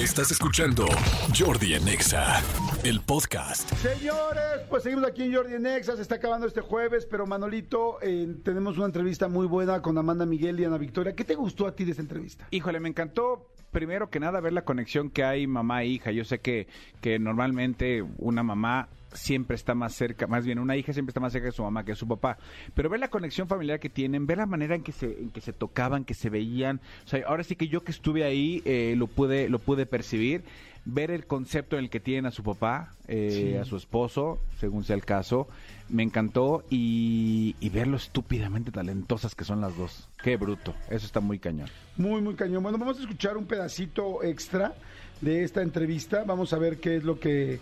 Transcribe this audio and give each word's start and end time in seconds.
Estás 0.00 0.30
escuchando 0.30 0.86
Jordi 1.38 1.74
Anexa, 1.74 2.42
el 2.84 3.02
podcast. 3.02 3.70
Señores, 3.74 4.62
pues 4.70 4.82
seguimos 4.82 5.04
aquí 5.04 5.24
en 5.24 5.34
Jordi 5.34 5.52
en 5.52 5.66
Exa, 5.66 5.94
se 5.94 6.00
está 6.00 6.14
acabando 6.14 6.46
este 6.46 6.62
jueves, 6.62 7.04
pero 7.04 7.26
Manolito, 7.26 7.98
eh, 8.00 8.34
tenemos 8.42 8.78
una 8.78 8.86
entrevista 8.86 9.28
muy 9.28 9.46
buena 9.46 9.82
con 9.82 9.98
Amanda 9.98 10.24
Miguel 10.24 10.58
y 10.58 10.64
Ana 10.64 10.78
Victoria. 10.78 11.14
¿Qué 11.14 11.24
te 11.24 11.34
gustó 11.34 11.66
a 11.66 11.76
ti 11.76 11.84
de 11.84 11.90
esta 11.90 12.00
entrevista? 12.00 12.46
Híjole, 12.50 12.80
me 12.80 12.88
encantó 12.88 13.52
primero 13.72 14.08
que 14.08 14.20
nada 14.20 14.40
ver 14.40 14.54
la 14.54 14.64
conexión 14.64 15.10
que 15.10 15.22
hay 15.22 15.46
mamá 15.46 15.82
e 15.82 15.88
hija. 15.88 16.12
Yo 16.12 16.24
sé 16.24 16.38
que, 16.38 16.66
que 17.02 17.18
normalmente 17.18 18.02
una 18.16 18.42
mamá 18.42 18.88
siempre 19.12 19.56
está 19.56 19.74
más 19.74 19.94
cerca, 19.94 20.26
más 20.26 20.44
bien 20.44 20.58
una 20.58 20.76
hija 20.76 20.92
siempre 20.92 21.10
está 21.10 21.20
más 21.20 21.32
cerca 21.32 21.46
de 21.46 21.52
su 21.52 21.62
mamá 21.62 21.84
que 21.84 21.92
de 21.92 21.96
su 21.96 22.06
papá, 22.06 22.38
pero 22.74 22.88
ver 22.88 23.00
la 23.00 23.08
conexión 23.08 23.48
familiar 23.48 23.80
que 23.80 23.90
tienen, 23.90 24.26
ver 24.26 24.38
la 24.38 24.46
manera 24.46 24.74
en 24.74 24.82
que 24.82 24.92
se, 24.92 25.06
en 25.06 25.30
que 25.30 25.40
se 25.40 25.52
tocaban, 25.52 26.04
que 26.04 26.14
se 26.14 26.30
veían, 26.30 26.80
o 27.04 27.08
sea, 27.08 27.22
ahora 27.26 27.44
sí 27.44 27.56
que 27.56 27.68
yo 27.68 27.82
que 27.82 27.92
estuve 27.92 28.24
ahí 28.24 28.62
eh, 28.64 28.94
lo 28.96 29.06
pude, 29.06 29.48
lo 29.48 29.58
pude 29.58 29.86
percibir, 29.86 30.44
ver 30.84 31.10
el 31.10 31.26
concepto 31.26 31.76
en 31.76 31.84
el 31.84 31.90
que 31.90 32.00
tienen 32.00 32.26
a 32.26 32.30
su 32.30 32.42
papá, 32.42 32.94
eh, 33.06 33.58
a 33.60 33.64
su 33.64 33.76
esposo, 33.76 34.40
según 34.58 34.84
sea 34.84 34.96
el 34.96 35.04
caso, 35.04 35.48
me 35.88 36.02
encantó 36.02 36.64
y, 36.70 37.56
y 37.60 37.68
ver 37.68 37.86
lo 37.86 37.96
estúpidamente 37.96 38.70
talentosas 38.70 39.34
que 39.34 39.44
son 39.44 39.60
las 39.60 39.76
dos. 39.76 40.08
Qué 40.22 40.36
bruto, 40.36 40.74
eso 40.88 41.06
está 41.06 41.20
muy 41.20 41.38
cañón. 41.38 41.68
Muy, 41.96 42.20
muy 42.20 42.34
cañón. 42.34 42.62
Bueno, 42.62 42.78
vamos 42.78 42.98
a 42.98 43.02
escuchar 43.02 43.36
un 43.36 43.46
pedacito 43.46 44.22
extra 44.22 44.74
de 45.20 45.44
esta 45.44 45.62
entrevista. 45.62 46.24
Vamos 46.24 46.52
a 46.52 46.58
ver 46.58 46.78
qué 46.78 46.96
es 46.96 47.04
lo 47.04 47.18
que. 47.18 47.60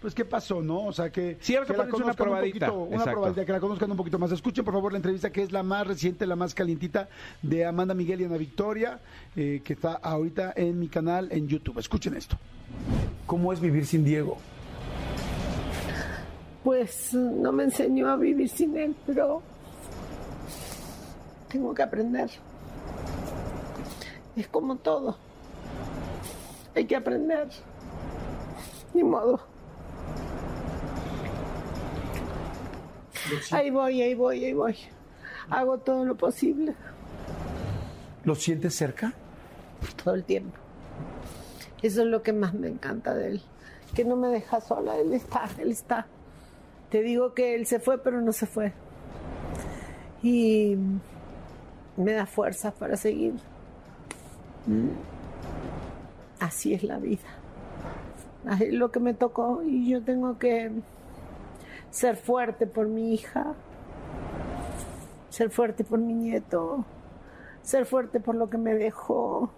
Pues 0.00 0.14
qué 0.14 0.24
pasó, 0.24 0.62
¿no? 0.62 0.84
O 0.84 0.92
sea, 0.92 1.10
que, 1.10 1.38
a 1.40 1.44
que 1.44 1.52
la 1.52 1.84
una 1.84 1.88
conozcan 1.88 2.08
un 2.10 2.14
probadita. 2.16 2.66
poquito, 2.66 2.94
una 2.94 3.04
probadita, 3.04 3.44
que 3.46 3.52
la 3.52 3.60
conozcan 3.60 3.90
un 3.90 3.96
poquito 3.96 4.18
más. 4.18 4.30
Escuchen, 4.30 4.64
por 4.64 4.74
favor, 4.74 4.92
la 4.92 4.98
entrevista 4.98 5.30
que 5.30 5.42
es 5.42 5.52
la 5.52 5.62
más 5.62 5.86
reciente, 5.86 6.26
la 6.26 6.36
más 6.36 6.54
calientita 6.54 7.08
de 7.42 7.64
Amanda 7.64 7.94
Miguel 7.94 8.20
y 8.20 8.24
Ana 8.24 8.36
Victoria, 8.36 9.00
eh, 9.34 9.62
que 9.64 9.72
está 9.72 9.94
ahorita 9.94 10.52
en 10.54 10.78
mi 10.78 10.88
canal 10.88 11.28
en 11.32 11.48
YouTube. 11.48 11.78
Escuchen 11.78 12.14
esto. 12.14 12.36
¿Cómo 13.26 13.52
es 13.52 13.60
vivir 13.60 13.86
sin 13.86 14.04
Diego? 14.04 14.36
Pues 16.62 17.14
no 17.14 17.52
me 17.52 17.64
enseñó 17.64 18.08
a 18.10 18.16
vivir 18.16 18.48
sin 18.48 18.76
él, 18.76 18.94
pero 19.06 19.40
tengo 21.48 21.72
que 21.72 21.82
aprender. 21.82 22.28
Es 24.36 24.48
como 24.48 24.76
todo. 24.76 25.16
Hay 26.74 26.84
que 26.84 26.96
aprender. 26.96 27.48
Ni 28.92 29.02
modo. 29.02 29.55
Ahí 33.52 33.70
voy, 33.70 34.02
ahí 34.02 34.14
voy, 34.14 34.44
ahí 34.44 34.52
voy. 34.52 34.76
Hago 35.50 35.78
todo 35.78 36.04
lo 36.04 36.16
posible, 36.16 36.74
¿Lo 38.24 38.34
sientes 38.34 38.74
cerca? 38.74 39.12
todo 40.02 40.14
el 40.14 40.24
tiempo. 40.24 40.56
Eso 41.82 42.02
es 42.02 42.08
lo 42.08 42.22
que 42.22 42.32
más 42.32 42.54
me 42.54 42.66
encanta 42.68 43.14
de 43.14 43.28
él. 43.28 43.42
Que 43.94 44.04
no 44.04 44.16
me 44.16 44.28
deja 44.28 44.60
sola, 44.60 44.96
él 44.98 45.12
está, 45.12 45.48
él 45.58 45.70
está. 45.70 46.06
Te 46.90 47.02
digo 47.02 47.34
que 47.34 47.54
él 47.54 47.66
se 47.66 47.78
fue, 47.78 47.98
pero 48.02 48.20
no 48.20 48.32
se 48.32 48.46
fue. 48.46 48.72
Y 50.22 50.76
me 51.96 52.12
da 52.12 52.26
fuerza 52.26 52.72
para 52.72 52.96
seguir. 52.96 53.34
Así 56.40 56.74
es 56.74 56.82
la 56.82 56.98
vida. 56.98 57.28
Así 58.46 58.64
Es 58.64 58.72
lo 58.74 58.90
que 58.90 59.00
me 59.00 59.14
tocó 59.14 59.62
y 59.64 59.88
yo 59.90 60.02
tengo 60.02 60.38
que 60.38 60.70
ser 61.96 62.16
fuerte 62.16 62.66
por 62.66 62.88
mi 62.88 63.14
hija, 63.14 63.54
ser 65.30 65.48
fuerte 65.48 65.82
por 65.82 65.98
mi 65.98 66.12
nieto, 66.12 66.84
ser 67.62 67.86
fuerte 67.86 68.20
por 68.20 68.34
lo 68.34 68.50
que 68.50 68.58
me 68.58 68.74
dejó, 68.74 69.48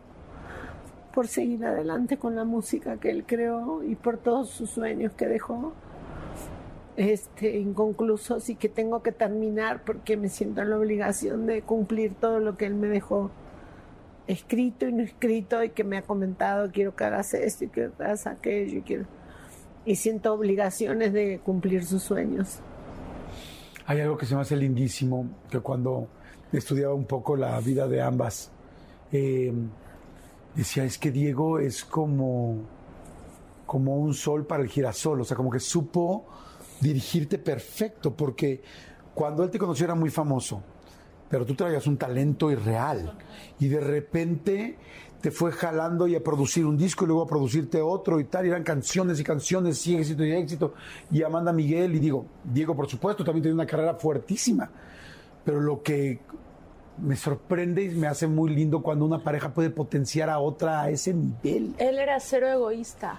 por 1.13 1.27
seguir 1.27 1.67
adelante 1.67 2.17
con 2.17 2.37
la 2.37 2.45
música 2.45 2.99
que 2.99 3.11
él 3.11 3.25
creó 3.27 3.83
y 3.83 3.97
por 3.97 4.19
todos 4.19 4.51
sus 4.51 4.71
sueños 4.71 5.15
que 5.15 5.27
dejó 5.27 5.73
este, 6.97 7.59
inconclusos 7.59 8.49
y 8.51 8.55
que 8.55 8.69
tengo 8.69 9.03
que 9.03 9.11
terminar 9.11 9.83
porque 9.85 10.17
me 10.17 10.29
siento 10.29 10.63
en 10.63 10.71
la 10.71 10.79
obligación 10.79 11.45
de 11.45 11.63
cumplir 11.63 12.15
todo 12.15 12.39
lo 12.39 12.57
que 12.57 12.67
él 12.67 12.75
me 12.75 12.87
dejó 12.87 13.33
escrito 14.29 14.87
y 14.87 14.93
no 14.93 15.03
escrito 15.03 15.65
y 15.65 15.71
que 15.71 15.83
me 15.83 15.99
ha 15.99 16.03
comentado 16.03 16.71
quiero 16.71 16.95
que 16.95 17.03
hagas 17.03 17.35
esto 17.35 17.65
y 17.65 17.69
quiero 17.69 17.97
que 17.97 18.05
hagas 18.05 18.29
aquello 18.29 18.79
y 18.79 18.83
quiero 18.83 19.18
y 19.85 19.97
siento 19.97 20.33
obligaciones 20.33 21.13
de 21.13 21.41
cumplir 21.41 21.85
sus 21.85 22.03
sueños. 22.03 22.59
Hay 23.87 24.01
algo 24.01 24.17
que 24.17 24.27
se 24.27 24.35
me 24.35 24.43
hace 24.43 24.57
lindísimo, 24.57 25.29
que 25.51 25.61
cuando 25.61 26.09
estudiaba 26.53 26.95
un 26.95 27.07
poco 27.07 27.37
la 27.37 27.59
vida 27.61 27.89
de 27.89 28.03
ambas, 28.03 28.51
eh, 29.13 29.53
decía, 30.55 30.85
es 30.85 30.99
que 30.99 31.11
Diego 31.11 31.59
es 31.59 31.85
como, 31.85 32.59
como 33.67 33.97
un 33.97 34.13
sol 34.15 34.47
para 34.47 34.63
el 34.63 34.69
girasol, 34.69 35.21
o 35.21 35.25
sea, 35.25 35.37
como 35.37 35.51
que 35.51 35.61
supo 35.61 36.27
dirigirte 36.81 37.39
perfecto, 37.39 38.15
porque 38.15 38.63
cuando 39.15 39.43
él 39.43 39.51
te 39.51 39.59
conoció 39.59 39.85
era 39.87 39.95
muy 39.95 40.11
famoso, 40.11 40.63
pero 41.29 41.45
tú 41.45 41.55
traías 41.55 41.87
un 41.87 41.97
talento 41.97 42.51
irreal, 42.51 43.13
y 43.59 43.69
de 43.69 43.81
repente 43.81 44.77
te 45.21 45.31
fue 45.31 45.51
jalando 45.51 46.07
y 46.07 46.15
a 46.15 46.23
producir 46.23 46.65
un 46.65 46.77
disco 46.77 47.05
y 47.05 47.09
luego 47.09 47.23
a 47.23 47.27
producirte 47.27 47.81
otro 47.81 48.21
y 48.21 48.25
tal, 48.25 48.47
y 48.47 48.51
eran 48.51 48.63
canciones 48.63 49.19
y 49.19 49.25
canciones 49.25 49.85
y 49.87 49.97
éxito 49.97 50.25
y 50.25 50.33
éxito, 50.33 50.75
y 51.11 51.23
Amanda 51.23 51.53
Miguel, 51.53 51.95
y 51.95 51.99
digo, 51.99 52.27
Diego 52.45 52.77
por 52.77 52.89
supuesto, 52.89 53.25
también 53.25 53.43
tiene 53.43 53.55
una 53.55 53.67
carrera 53.67 53.95
fuertísima, 53.95 54.71
pero 55.45 55.61
lo 55.61 55.83
que 55.83 56.21
me 57.01 57.17
sorprende 57.17 57.85
y 57.85 57.91
me 57.91 58.07
hace 58.07 58.27
muy 58.27 58.51
lindo 58.51 58.83
cuando 58.83 59.05
una 59.05 59.23
pareja 59.23 59.51
puede 59.51 59.71
potenciar 59.71 60.31
a 60.31 60.39
otra 60.41 60.83
a 60.83 60.91
ese 60.91 61.15
nivel. 61.15 61.75
Él 61.79 61.99
era 61.99 62.19
cero 62.21 62.49
egoísta. 62.49 63.19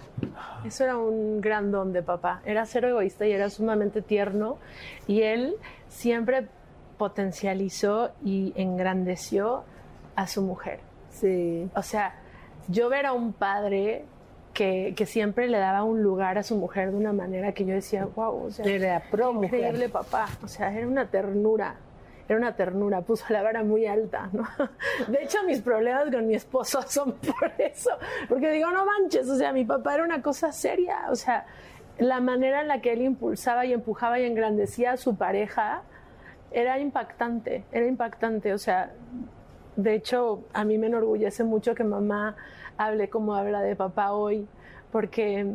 Eso 0.66 0.84
era 0.84 0.98
un 0.98 1.40
gran 1.42 1.72
don 1.72 1.94
de 1.94 2.04
papá. 2.04 2.42
Era 2.46 2.66
cero 2.66 2.90
egoísta 2.90 3.26
y 3.26 3.32
era 3.32 3.50
sumamente 3.50 4.02
tierno. 4.02 4.58
Y 5.08 5.22
él 5.22 5.56
siempre 5.88 6.48
potencializó 7.00 8.12
y 8.24 8.54
engrandeció 8.56 9.64
a 10.16 10.28
su 10.28 10.44
mujer. 10.44 10.82
Sí. 11.10 11.68
O 11.76 11.82
sea, 11.82 12.14
yo 12.68 12.90
ver 12.90 13.08
a 13.08 13.14
un 13.14 13.34
padre 13.34 14.06
que, 14.54 14.94
que 14.96 15.06
siempre 15.08 15.48
le 15.48 15.58
daba 15.58 15.84
un 15.84 16.04
lugar 16.04 16.38
a 16.38 16.44
su 16.44 16.56
mujer 16.58 16.92
de 16.92 16.98
una 16.98 17.14
manera 17.14 17.54
que 17.54 17.66
yo 17.66 17.74
decía, 17.74 18.06
wow, 18.16 18.46
o 18.46 18.52
sea, 18.52 18.66
Era 18.66 19.02
pro 19.10 19.34
mujer. 19.34 19.56
increíble 19.56 19.90
papá. 19.90 20.28
O 20.44 20.48
sea, 20.48 20.72
era 20.72 20.88
una 20.88 21.08
ternura. 21.08 21.76
Era 22.28 22.38
una 22.38 22.56
ternura, 22.56 23.02
puso 23.02 23.26
la 23.30 23.42
vara 23.42 23.64
muy 23.64 23.88
alta, 23.88 24.30
¿no? 24.34 24.44
De 25.08 25.24
hecho, 25.24 25.40
mis 25.48 25.62
problemas 25.62 26.12
con 26.12 26.28
mi 26.28 26.36
esposo 26.36 26.82
son 26.88 27.14
por 27.14 27.54
eso. 27.58 27.90
Porque 28.28 28.52
digo, 28.52 28.70
no 28.70 28.86
manches, 28.86 29.28
o 29.30 29.36
sea, 29.36 29.52
mi 29.52 29.66
papá 29.66 29.96
era 29.96 30.04
una 30.04 30.22
cosa 30.22 30.52
seria. 30.52 31.08
O 31.10 31.16
sea, 31.16 31.46
la 31.98 32.20
manera 32.20 32.62
en 32.62 32.68
la 32.68 32.82
que 32.82 32.94
él 32.94 33.02
impulsaba 33.02 33.66
y 33.66 33.74
empujaba 33.74 34.20
y 34.20 34.26
engrandecía 34.26 34.92
a 34.92 34.98
su 34.98 35.16
pareja 35.16 35.82
era 36.52 36.80
impactante, 36.80 37.64
era 37.72 37.86
impactante. 37.86 38.54
O 38.54 38.58
sea, 38.58 38.92
de 39.76 39.96
hecho, 39.96 40.44
a 40.54 40.64
mí 40.64 40.78
me 40.78 40.88
enorgullece 40.88 41.44
mucho 41.44 41.76
que 41.76 41.84
mamá 41.84 42.36
hable 42.78 43.10
como 43.10 43.36
habla 43.36 43.62
de 43.62 43.76
papá 43.76 44.12
hoy, 44.12 44.48
porque 44.92 45.46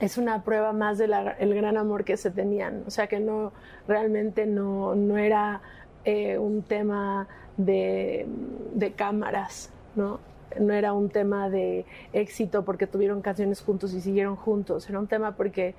es 0.00 0.18
una 0.18 0.42
prueba 0.42 0.72
más 0.72 0.98
del 0.98 1.14
gran 1.54 1.76
amor 1.76 2.04
que 2.04 2.16
se 2.16 2.30
tenían. 2.30 2.82
O 2.86 2.90
sea, 2.90 3.06
que 3.06 3.20
no, 3.20 3.52
realmente 3.86 4.46
no, 4.46 4.94
no 4.94 5.16
era 5.16 5.60
eh, 6.04 6.38
un 6.38 6.62
tema 6.62 7.28
de, 7.56 8.26
de 8.74 8.92
cámaras, 8.92 9.70
¿no? 9.94 10.18
No 10.58 10.74
era 10.74 10.92
un 10.92 11.08
tema 11.08 11.48
de 11.48 11.86
éxito 12.12 12.64
porque 12.64 12.86
tuvieron 12.86 13.22
canciones 13.22 13.62
juntos 13.62 13.94
y 13.94 14.00
siguieron 14.00 14.36
juntos. 14.36 14.88
Era 14.90 14.98
un 14.98 15.06
tema 15.06 15.36
porque 15.36 15.74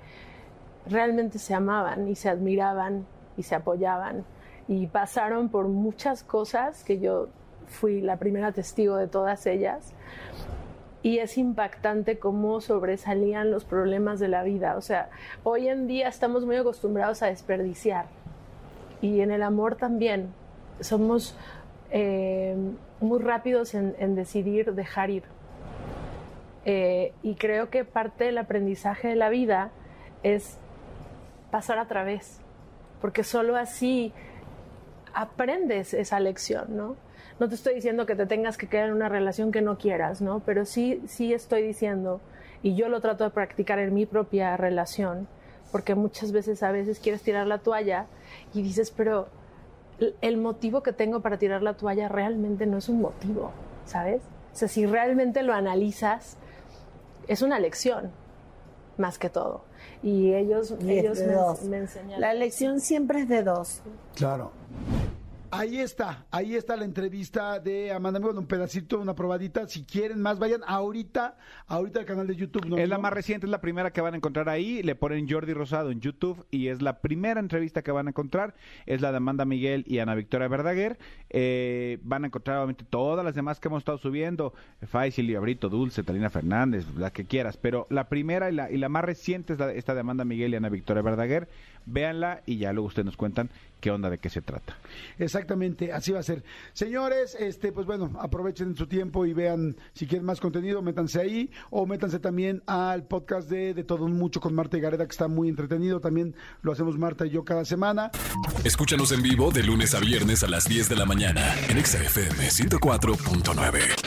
realmente 0.86 1.38
se 1.38 1.54
amaban 1.54 2.08
y 2.08 2.14
se 2.16 2.28
admiraban 2.28 3.06
y 3.36 3.42
se 3.42 3.54
apoyaban. 3.54 4.24
Y 4.68 4.86
pasaron 4.86 5.48
por 5.48 5.68
muchas 5.68 6.24
cosas 6.24 6.84
que 6.84 6.98
yo 6.98 7.28
fui 7.66 8.00
la 8.00 8.16
primera 8.16 8.52
testigo 8.52 8.96
de 8.96 9.08
todas 9.08 9.46
ellas. 9.46 9.92
Y 11.02 11.18
es 11.18 11.36
impactante 11.36 12.18
cómo 12.18 12.60
sobresalían 12.62 13.50
los 13.50 13.64
problemas 13.64 14.20
de 14.20 14.28
la 14.28 14.42
vida. 14.42 14.76
O 14.76 14.80
sea, 14.80 15.10
hoy 15.42 15.68
en 15.68 15.86
día 15.86 16.08
estamos 16.08 16.46
muy 16.46 16.56
acostumbrados 16.56 17.22
a 17.22 17.26
desperdiciar. 17.26 18.06
Y 19.02 19.20
en 19.20 19.30
el 19.30 19.42
amor 19.42 19.76
también. 19.76 20.32
Somos 20.80 21.36
eh, 21.90 22.56
muy 23.00 23.20
rápidos 23.20 23.74
en, 23.74 24.14
decidir 24.14 24.72
dejar 24.74 25.10
ir. 25.10 25.24
Eh, 26.64 27.12
y 27.22 27.34
creo 27.34 27.68
que 27.68 27.84
parte 27.84 28.24
del 28.24 28.38
aprendizaje 28.38 29.08
de 29.08 29.16
la 29.16 29.28
vida 29.28 29.70
es 30.22 30.56
pasar 31.50 31.78
a 31.78 31.86
través. 31.86 32.43
Porque 33.04 33.22
solo 33.22 33.56
así 33.56 34.14
aprendes 35.12 35.92
esa 35.92 36.20
lección, 36.20 36.74
¿no? 36.74 36.96
No 37.38 37.50
te 37.50 37.54
estoy 37.54 37.74
diciendo 37.74 38.06
que 38.06 38.16
te 38.16 38.24
tengas 38.24 38.56
que 38.56 38.66
quedar 38.66 38.86
en 38.86 38.94
una 38.94 39.10
relación 39.10 39.52
que 39.52 39.60
no 39.60 39.76
quieras, 39.76 40.22
¿no? 40.22 40.40
Pero 40.40 40.64
sí, 40.64 41.02
sí 41.06 41.34
estoy 41.34 41.60
diciendo, 41.60 42.22
y 42.62 42.76
yo 42.76 42.88
lo 42.88 43.02
trato 43.02 43.24
de 43.24 43.28
practicar 43.28 43.78
en 43.78 43.92
mi 43.92 44.06
propia 44.06 44.56
relación, 44.56 45.28
porque 45.70 45.94
muchas 45.94 46.32
veces 46.32 46.62
a 46.62 46.72
veces 46.72 46.98
quieres 46.98 47.20
tirar 47.20 47.46
la 47.46 47.58
toalla 47.58 48.06
y 48.54 48.62
dices, 48.62 48.90
pero 48.90 49.28
el 50.22 50.38
motivo 50.38 50.82
que 50.82 50.94
tengo 50.94 51.20
para 51.20 51.36
tirar 51.36 51.62
la 51.62 51.74
toalla 51.74 52.08
realmente 52.08 52.64
no 52.64 52.78
es 52.78 52.88
un 52.88 53.02
motivo, 53.02 53.50
¿sabes? 53.84 54.22
O 54.54 54.56
sea, 54.56 54.68
si 54.68 54.86
realmente 54.86 55.42
lo 55.42 55.52
analizas, 55.52 56.38
es 57.28 57.42
una 57.42 57.58
lección, 57.58 58.12
más 58.96 59.18
que 59.18 59.28
todo. 59.28 59.66
Y 60.02 60.34
ellos, 60.34 60.74
Y 60.80 60.98
ellos 60.98 61.18
me, 61.18 61.68
me 61.68 61.76
enseñaron. 61.78 62.20
La 62.20 62.32
elección 62.32 62.80
siempre 62.80 63.20
es 63.20 63.28
de 63.28 63.42
dos. 63.42 63.80
Claro. 64.14 64.52
Ahí 65.56 65.78
está, 65.78 66.26
ahí 66.32 66.56
está 66.56 66.76
la 66.76 66.84
entrevista 66.84 67.60
de 67.60 67.92
Amanda 67.92 68.18
Bueno, 68.18 68.40
un 68.40 68.46
pedacito, 68.46 68.98
una 68.98 69.14
probadita. 69.14 69.68
Si 69.68 69.84
quieren 69.84 70.20
más, 70.20 70.40
vayan 70.40 70.62
ahorita, 70.66 71.36
ahorita 71.68 72.00
al 72.00 72.06
canal 72.06 72.26
de 72.26 72.34
YouTube. 72.34 72.66
¿no? 72.66 72.76
Es 72.76 72.88
la 72.88 72.98
más 72.98 73.12
reciente, 73.12 73.46
es 73.46 73.50
la 73.50 73.60
primera 73.60 73.92
que 73.92 74.00
van 74.00 74.14
a 74.14 74.16
encontrar 74.16 74.48
ahí. 74.48 74.82
Le 74.82 74.96
ponen 74.96 75.30
Jordi 75.30 75.52
Rosado 75.52 75.92
en 75.92 76.00
YouTube 76.00 76.44
y 76.50 76.68
es 76.68 76.82
la 76.82 76.98
primera 77.00 77.38
entrevista 77.38 77.82
que 77.82 77.92
van 77.92 78.08
a 78.08 78.10
encontrar. 78.10 78.56
Es 78.86 79.00
la 79.00 79.12
de 79.12 79.18
Amanda 79.18 79.44
Miguel 79.44 79.84
y 79.86 80.00
Ana 80.00 80.16
Victoria 80.16 80.48
Verdaguer. 80.48 80.98
Eh, 81.30 81.98
van 82.02 82.24
a 82.24 82.26
encontrar 82.26 82.56
obviamente 82.58 82.84
todas 82.90 83.24
las 83.24 83.36
demás 83.36 83.60
que 83.60 83.68
hemos 83.68 83.78
estado 83.78 83.98
subiendo. 83.98 84.54
Faisal, 84.82 85.28
Liabrito, 85.28 85.68
Dulce, 85.68 86.02
Talina 86.02 86.30
Fernández, 86.30 86.84
la 86.96 87.12
que 87.12 87.26
quieras. 87.26 87.58
Pero 87.58 87.86
la 87.90 88.08
primera 88.08 88.50
y 88.50 88.54
la, 88.54 88.72
y 88.72 88.76
la 88.76 88.88
más 88.88 89.04
reciente 89.04 89.52
es 89.52 89.60
la, 89.60 89.72
esta 89.72 89.94
de 89.94 90.00
Amanda 90.00 90.24
Miguel 90.24 90.52
y 90.52 90.56
Ana 90.56 90.68
Victoria 90.68 91.02
Verdaguer. 91.02 91.48
Véanla 91.86 92.42
y 92.46 92.56
ya 92.56 92.72
luego 92.72 92.88
ustedes 92.88 93.06
nos 93.06 93.16
cuentan 93.16 93.50
qué 93.84 93.90
onda, 93.90 94.08
de 94.08 94.16
qué 94.16 94.30
se 94.30 94.40
trata. 94.40 94.78
Exactamente, 95.18 95.92
así 95.92 96.10
va 96.10 96.20
a 96.20 96.22
ser. 96.22 96.42
Señores, 96.72 97.36
este, 97.38 97.70
pues 97.70 97.86
bueno, 97.86 98.12
aprovechen 98.18 98.74
su 98.74 98.86
tiempo 98.86 99.26
y 99.26 99.34
vean 99.34 99.76
si 99.92 100.06
quieren 100.06 100.24
más 100.24 100.40
contenido, 100.40 100.80
métanse 100.80 101.20
ahí 101.20 101.50
o 101.68 101.84
métanse 101.84 102.18
también 102.18 102.62
al 102.64 103.06
podcast 103.06 103.50
de, 103.50 103.74
de 103.74 103.84
Todo 103.84 104.06
un 104.06 104.14
Mucho 104.14 104.40
con 104.40 104.54
Marta 104.54 104.78
y 104.78 104.80
Gareda, 104.80 105.04
que 105.04 105.10
está 105.10 105.28
muy 105.28 105.50
entretenido. 105.50 106.00
También 106.00 106.34
lo 106.62 106.72
hacemos 106.72 106.96
Marta 106.96 107.26
y 107.26 107.30
yo 107.30 107.44
cada 107.44 107.66
semana. 107.66 108.10
Escúchanos 108.64 109.12
en 109.12 109.20
vivo 109.20 109.50
de 109.50 109.62
lunes 109.62 109.94
a 109.94 110.00
viernes 110.00 110.42
a 110.42 110.48
las 110.48 110.64
10 110.66 110.88
de 110.88 110.96
la 110.96 111.04
mañana 111.04 111.54
en 111.68 111.76
Exa 111.76 111.98
FM 111.98 112.48
104.9. 112.48 114.03